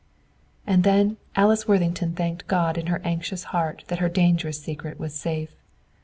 [0.65, 5.13] And then Alice Worthington thanked God in her anxious heart that her dangerous secret was
[5.13, 5.53] safe.